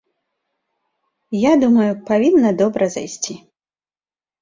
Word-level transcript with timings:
Я 1.41 1.53
думаю, 1.65 1.91
павінна 2.09 2.49
добра 2.73 2.85
зайсці! 2.99 3.41